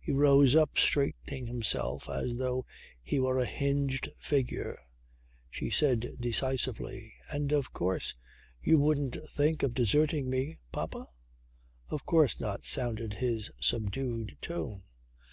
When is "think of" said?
9.28-9.74